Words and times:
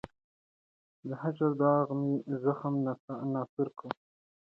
د 1.07 1.09
هجر 1.21 1.51
داغ 1.61 1.87
مي 1.99 2.13
زخم 2.43 2.73
ناصور 3.33 3.69
دی 3.77 3.89